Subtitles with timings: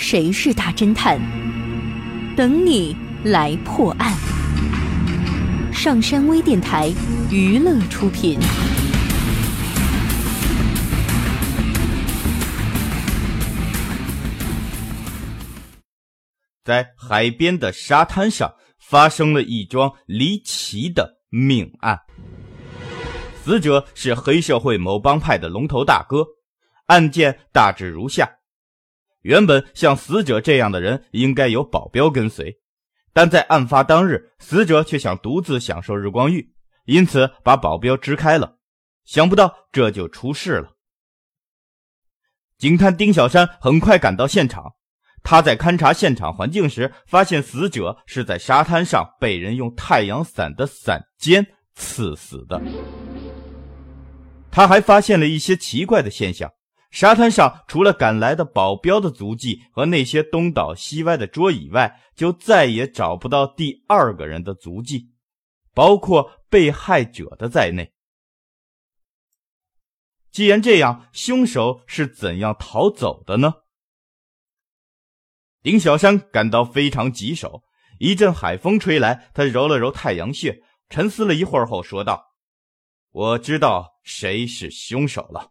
[0.00, 1.18] 谁是大侦探？
[2.36, 4.14] 等你来破案。
[5.72, 6.88] 上山微电台
[7.32, 8.38] 娱乐出品。
[16.64, 21.98] 在海边的沙滩上发生了一桩离奇的命案。
[23.44, 26.24] 死者是黑社会某帮派的龙头大哥。
[26.86, 28.37] 案件大致如下：
[29.22, 32.60] 原本像死者这样的人应该有保镖跟随，
[33.12, 36.52] 但在案发当日，死者却想独自享受日光浴，
[36.84, 38.56] 因此把保镖支开了。
[39.04, 40.70] 想不到这就出事了。
[42.58, 44.72] 警探丁小山很快赶到现场。
[45.24, 52.60] 他在勘察现场环境时，发现死者是在沙滩上被人用太阳伞的伞尖刺死的。
[54.50, 56.50] 他还发现了一些奇怪的现象：
[56.90, 65.12] 沙滩上除了赶来的保镖的足迹和那些东倒西歪的桌椅外，就再也找不到第二个人的足迹，
[65.74, 67.92] 包括被害者的在内。
[70.30, 73.54] 既然这样，凶手是怎样逃走的呢？
[75.62, 77.64] 丁小山感到非常棘手。
[77.98, 82.36] 一阵海风吹来，他揉了揉太阳穴，沉思了一会儿后说道
[83.10, 85.50] ：“我知道谁是凶手了，